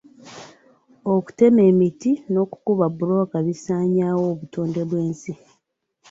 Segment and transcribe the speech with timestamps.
[1.13, 5.31] Okutema emiti n'okukuba bbulooka bisaanyaawo obutonde bw'ensi.